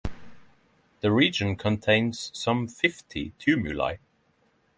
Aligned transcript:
The 1.01 1.11
region 1.11 1.55
contains 1.55 2.31
some 2.33 2.67
fifty 2.67 3.35
tumuli. 3.37 3.99